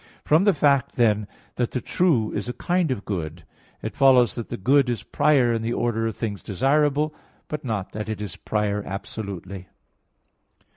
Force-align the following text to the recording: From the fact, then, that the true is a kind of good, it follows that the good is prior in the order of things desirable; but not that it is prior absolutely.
From 0.25 0.45
the 0.45 0.53
fact, 0.53 0.93
then, 0.95 1.27
that 1.57 1.69
the 1.69 1.79
true 1.79 2.31
is 2.31 2.49
a 2.49 2.53
kind 2.53 2.89
of 2.89 3.05
good, 3.05 3.43
it 3.83 3.95
follows 3.95 4.33
that 4.33 4.49
the 4.49 4.57
good 4.57 4.89
is 4.89 5.03
prior 5.03 5.53
in 5.53 5.61
the 5.61 5.73
order 5.73 6.07
of 6.07 6.15
things 6.17 6.41
desirable; 6.41 7.13
but 7.47 7.63
not 7.63 7.91
that 7.91 8.09
it 8.09 8.19
is 8.19 8.35
prior 8.35 8.81
absolutely. 8.83 9.67